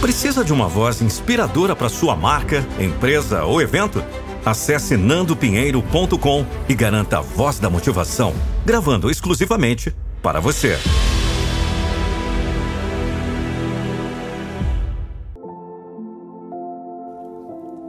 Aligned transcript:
Precisa 0.00 0.44
de 0.44 0.52
uma 0.52 0.68
voz 0.68 1.02
inspiradora 1.02 1.74
para 1.74 1.88
sua 1.88 2.14
marca, 2.14 2.64
empresa 2.78 3.42
ou 3.42 3.60
evento? 3.60 4.02
Acesse 4.44 4.96
nandopinheiro.com 4.96 6.46
e 6.68 6.74
garanta 6.74 7.18
a 7.18 7.20
voz 7.20 7.58
da 7.58 7.68
motivação, 7.68 8.32
gravando 8.64 9.10
exclusivamente 9.10 9.92
para 10.22 10.38
você. 10.38 10.78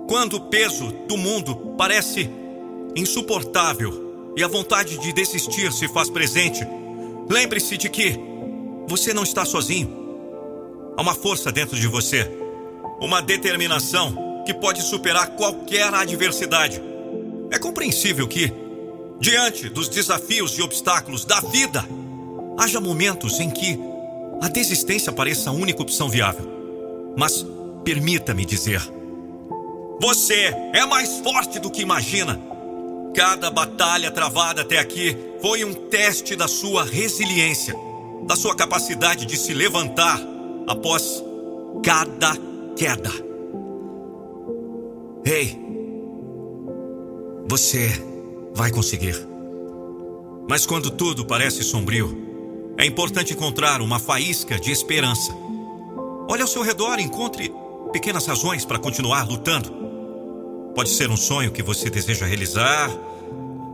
Quando 0.07 0.37
o 0.37 0.41
peso 0.49 0.91
do 1.07 1.15
mundo 1.15 1.75
parece 1.77 2.27
insuportável 2.95 4.33
e 4.35 4.43
a 4.43 4.47
vontade 4.47 4.97
de 4.97 5.13
desistir 5.13 5.71
se 5.71 5.87
faz 5.87 6.09
presente, 6.09 6.67
lembre-se 7.29 7.77
de 7.77 7.87
que 7.87 8.19
você 8.87 9.13
não 9.13 9.21
está 9.21 9.45
sozinho. 9.45 9.98
Há 10.99 11.01
uma 11.01 11.15
força 11.15 11.49
dentro 11.49 11.79
de 11.79 11.87
você, 11.87 12.29
uma 12.99 13.21
determinação 13.21 14.43
que 14.45 14.53
pode 14.53 14.81
superar 14.81 15.29
qualquer 15.29 15.93
adversidade. 15.93 16.81
É 17.49 17.57
compreensível 17.57 18.27
que, 18.27 18.51
diante 19.17 19.69
dos 19.69 19.87
desafios 19.87 20.57
e 20.57 20.61
obstáculos 20.61 21.23
da 21.23 21.39
vida, 21.39 21.85
haja 22.57 22.81
momentos 22.81 23.39
em 23.39 23.49
que 23.49 23.79
a 24.41 24.49
desistência 24.49 25.09
pareça 25.13 25.49
a 25.49 25.53
única 25.53 25.81
opção 25.81 26.09
viável. 26.09 26.45
Mas 27.17 27.45
permita-me 27.85 28.43
dizer: 28.43 28.81
você 30.01 30.53
é 30.73 30.85
mais 30.85 31.19
forte 31.19 31.59
do 31.59 31.71
que 31.71 31.81
imagina. 31.81 32.37
Cada 33.15 33.49
batalha 33.49 34.11
travada 34.11 34.63
até 34.63 34.77
aqui 34.77 35.15
foi 35.41 35.63
um 35.63 35.73
teste 35.73 36.35
da 36.35 36.49
sua 36.49 36.83
resiliência, 36.83 37.73
da 38.27 38.35
sua 38.35 38.53
capacidade 38.53 39.25
de 39.25 39.37
se 39.37 39.53
levantar 39.53 40.19
após 40.69 41.23
cada 41.83 42.37
queda. 42.75 43.11
Ei, 45.25 45.59
você 47.47 47.89
vai 48.53 48.69
conseguir. 48.69 49.15
Mas 50.47 50.67
quando 50.67 50.91
tudo 50.91 51.25
parece 51.25 51.63
sombrio, 51.63 52.75
é 52.77 52.85
importante 52.85 53.33
encontrar 53.33 53.81
uma 53.81 53.97
faísca 53.97 54.59
de 54.59 54.71
esperança. 54.71 55.35
Olhe 56.29 56.43
ao 56.43 56.47
seu 56.47 56.61
redor 56.61 56.99
e 56.99 57.03
encontre 57.03 57.51
pequenas 57.91 58.27
razões 58.27 58.63
para 58.63 58.77
continuar 58.77 59.27
lutando. 59.27 59.73
Pode 60.75 60.91
ser 60.91 61.09
um 61.09 61.17
sonho 61.17 61.51
que 61.51 61.63
você 61.63 61.89
deseja 61.89 62.27
realizar, 62.27 62.91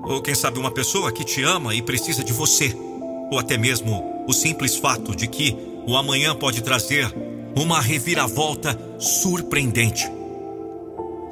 ou 0.03 0.21
quem 0.21 0.33
sabe 0.33 0.57
uma 0.57 0.71
pessoa 0.71 1.11
que 1.11 1.25
te 1.25 1.43
ama 1.43 1.75
e 1.75 1.81
precisa 1.81 2.23
de 2.23 2.31
você, 2.31 2.73
ou 3.29 3.37
até 3.37 3.57
mesmo 3.57 4.23
o 4.27 4.33
simples 4.33 4.77
fato 4.77 5.13
de 5.13 5.27
que 5.27 5.74
o 5.87 5.95
amanhã 5.95 6.35
pode 6.35 6.61
trazer 6.61 7.13
uma 7.55 7.79
reviravolta 7.79 8.77
surpreendente. 8.99 10.09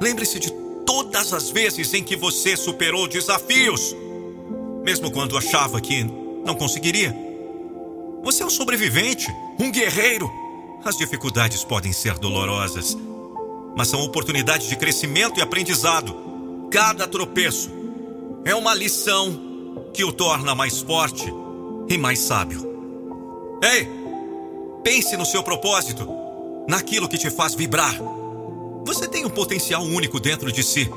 Lembre-se 0.00 0.38
de 0.38 0.50
todas 0.86 1.32
as 1.32 1.50
vezes 1.50 1.92
em 1.94 2.02
que 2.02 2.16
você 2.16 2.56
superou 2.56 3.08
desafios, 3.08 3.94
mesmo 4.84 5.10
quando 5.10 5.36
achava 5.36 5.80
que 5.80 6.04
não 6.44 6.54
conseguiria. 6.54 7.14
Você 8.22 8.42
é 8.42 8.46
um 8.46 8.50
sobrevivente, 8.50 9.28
um 9.58 9.70
guerreiro. 9.70 10.30
As 10.84 10.96
dificuldades 10.96 11.64
podem 11.64 11.92
ser 11.92 12.18
dolorosas, 12.18 12.96
mas 13.76 13.88
são 13.88 14.02
oportunidades 14.02 14.68
de 14.68 14.76
crescimento 14.76 15.38
e 15.38 15.42
aprendizado. 15.42 16.14
Cada 16.70 17.06
tropeço 17.06 17.70
é 18.44 18.54
uma 18.54 18.74
lição 18.74 19.90
que 19.92 20.04
o 20.04 20.12
torna 20.12 20.54
mais 20.54 20.80
forte 20.80 21.32
e 21.88 21.96
mais 21.96 22.18
sábio. 22.18 22.62
Ei! 23.62 24.03
Pense 24.84 25.16
no 25.16 25.24
seu 25.24 25.42
propósito, 25.42 26.06
naquilo 26.68 27.08
que 27.08 27.16
te 27.16 27.30
faz 27.30 27.54
vibrar. 27.54 27.96
Você 28.84 29.08
tem 29.08 29.24
um 29.24 29.30
potencial 29.30 29.82
único 29.82 30.20
dentro 30.20 30.52
de 30.52 30.62
si. 30.62 30.90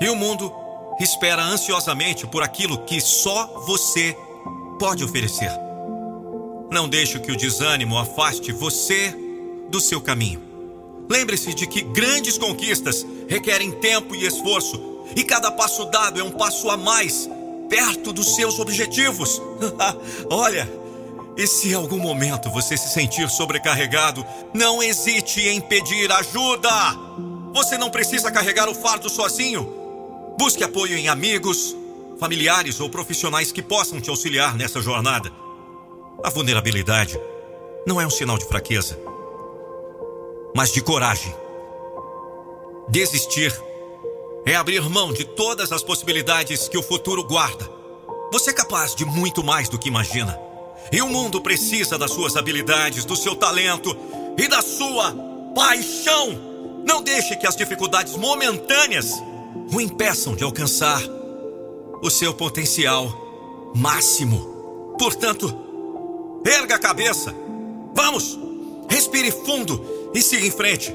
E 0.00 0.08
o 0.08 0.14
mundo 0.14 0.52
espera 1.00 1.44
ansiosamente 1.44 2.28
por 2.28 2.44
aquilo 2.44 2.78
que 2.84 3.00
só 3.00 3.64
você 3.66 4.16
pode 4.78 5.02
oferecer. 5.02 5.50
Não 6.70 6.88
deixe 6.88 7.18
que 7.18 7.32
o 7.32 7.36
desânimo 7.36 7.98
afaste 7.98 8.52
você 8.52 9.12
do 9.68 9.80
seu 9.80 10.00
caminho. 10.00 10.40
Lembre-se 11.10 11.54
de 11.54 11.66
que 11.66 11.82
grandes 11.82 12.38
conquistas 12.38 13.04
requerem 13.28 13.72
tempo 13.72 14.14
e 14.14 14.26
esforço, 14.26 15.04
e 15.14 15.24
cada 15.24 15.50
passo 15.50 15.86
dado 15.86 16.20
é 16.20 16.22
um 16.24 16.30
passo 16.30 16.70
a 16.70 16.76
mais 16.76 17.28
perto 17.68 18.12
dos 18.12 18.36
seus 18.36 18.58
objetivos. 18.60 19.42
Olha, 20.30 20.68
e 21.36 21.46
se 21.46 21.70
em 21.70 21.74
algum 21.74 21.98
momento 21.98 22.50
você 22.50 22.76
se 22.76 22.88
sentir 22.88 23.28
sobrecarregado, 23.28 24.24
não 24.54 24.82
hesite 24.82 25.40
em 25.40 25.60
pedir 25.60 26.10
ajuda. 26.10 26.70
Você 27.52 27.76
não 27.76 27.90
precisa 27.90 28.32
carregar 28.32 28.68
o 28.68 28.74
fardo 28.74 29.10
sozinho. 29.10 29.70
Busque 30.38 30.64
apoio 30.64 30.96
em 30.96 31.08
amigos, 31.08 31.76
familiares 32.18 32.80
ou 32.80 32.88
profissionais 32.88 33.52
que 33.52 33.62
possam 33.62 34.00
te 34.00 34.08
auxiliar 34.08 34.54
nessa 34.54 34.80
jornada. 34.80 35.30
A 36.24 36.30
vulnerabilidade 36.30 37.20
não 37.86 38.00
é 38.00 38.06
um 38.06 38.10
sinal 38.10 38.38
de 38.38 38.46
fraqueza, 38.46 38.98
mas 40.54 40.72
de 40.72 40.80
coragem. 40.80 41.34
Desistir 42.88 43.54
é 44.46 44.54
abrir 44.54 44.88
mão 44.88 45.12
de 45.12 45.24
todas 45.24 45.70
as 45.70 45.82
possibilidades 45.82 46.68
que 46.68 46.78
o 46.78 46.82
futuro 46.82 47.22
guarda. 47.24 47.68
Você 48.32 48.50
é 48.50 48.54
capaz 48.54 48.94
de 48.94 49.04
muito 49.04 49.44
mais 49.44 49.68
do 49.68 49.78
que 49.78 49.88
imagina. 49.88 50.45
E 50.92 51.02
o 51.02 51.08
mundo 51.08 51.40
precisa 51.40 51.98
das 51.98 52.10
suas 52.10 52.36
habilidades, 52.36 53.04
do 53.04 53.16
seu 53.16 53.34
talento 53.34 53.96
e 54.38 54.48
da 54.48 54.62
sua 54.62 55.14
paixão. 55.54 56.38
Não 56.86 57.02
deixe 57.02 57.36
que 57.36 57.46
as 57.46 57.56
dificuldades 57.56 58.16
momentâneas 58.16 59.12
o 59.72 59.80
impeçam 59.80 60.36
de 60.36 60.44
alcançar 60.44 61.02
o 62.02 62.10
seu 62.10 62.32
potencial 62.32 63.72
máximo. 63.74 64.94
Portanto, 64.98 65.54
erga 66.44 66.76
a 66.76 66.78
cabeça. 66.78 67.34
Vamos! 67.94 68.38
Respire 68.88 69.32
fundo 69.32 70.10
e 70.14 70.22
siga 70.22 70.46
em 70.46 70.50
frente. 70.50 70.94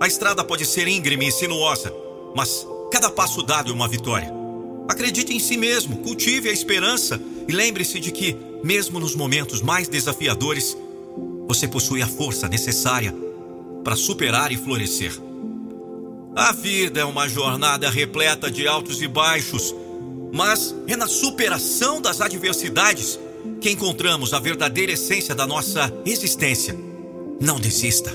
A 0.00 0.06
estrada 0.06 0.42
pode 0.44 0.64
ser 0.64 0.88
íngreme 0.88 1.28
e 1.28 1.32
sinuosa, 1.32 1.92
mas 2.34 2.66
cada 2.90 3.10
passo 3.10 3.42
dado 3.42 3.70
é 3.70 3.74
uma 3.74 3.88
vitória. 3.88 4.32
Acredite 4.88 5.34
em 5.34 5.38
si 5.38 5.56
mesmo, 5.56 5.98
cultive 5.98 6.48
a 6.48 6.52
esperança 6.52 7.20
e 7.48 7.52
lembre-se 7.52 7.98
de 7.98 8.10
que, 8.10 8.36
mesmo 8.62 8.98
nos 8.98 9.14
momentos 9.14 9.62
mais 9.62 9.88
desafiadores, 9.88 10.76
você 11.46 11.68
possui 11.68 12.02
a 12.02 12.06
força 12.06 12.48
necessária 12.48 13.14
para 13.84 13.96
superar 13.96 14.50
e 14.52 14.56
florescer. 14.56 15.12
A 16.34 16.52
vida 16.52 17.00
é 17.00 17.04
uma 17.04 17.28
jornada 17.28 17.88
repleta 17.88 18.50
de 18.50 18.66
altos 18.68 19.00
e 19.00 19.08
baixos, 19.08 19.74
mas 20.32 20.74
é 20.86 20.96
na 20.96 21.06
superação 21.06 22.00
das 22.00 22.20
adversidades 22.20 23.18
que 23.60 23.70
encontramos 23.70 24.34
a 24.34 24.38
verdadeira 24.38 24.92
essência 24.92 25.34
da 25.34 25.46
nossa 25.46 25.92
existência. 26.04 26.76
Não 27.40 27.58
desista. 27.58 28.10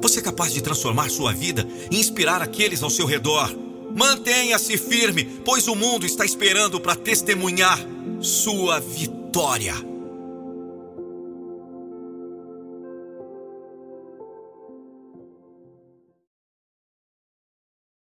Você 0.00 0.20
é 0.20 0.22
capaz 0.22 0.52
de 0.52 0.62
transformar 0.62 1.10
sua 1.10 1.32
vida 1.32 1.66
e 1.90 1.98
inspirar 1.98 2.40
aqueles 2.40 2.82
ao 2.82 2.88
seu 2.88 3.04
redor. 3.04 3.54
Mantenha-se 3.94 4.78
firme, 4.78 5.24
pois 5.44 5.68
o 5.68 5.74
mundo 5.74 6.06
está 6.06 6.24
esperando 6.24 6.80
para 6.80 6.94
testemunhar 6.94 7.78
sua 8.22 8.80
vitória 8.80 9.19
vitória. 9.30 9.89